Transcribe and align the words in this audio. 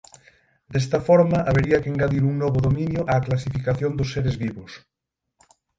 Desta 0.73 0.99
forma 1.07 1.37
habería 1.49 1.81
que 1.81 1.91
engadir 1.93 2.23
un 2.31 2.35
novo 2.43 2.59
dominio 2.67 3.01
á 3.13 3.15
clasificación 3.27 3.91
dos 3.95 4.09
seres 4.13 4.35
vivos. 4.43 4.71